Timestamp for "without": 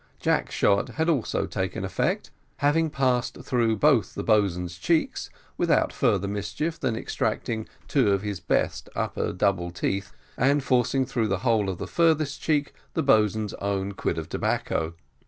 5.59-5.93